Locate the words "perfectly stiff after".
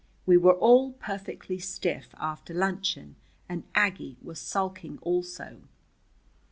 0.93-2.55